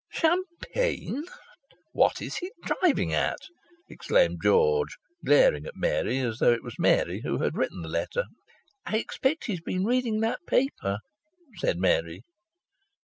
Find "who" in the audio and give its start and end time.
7.21-7.37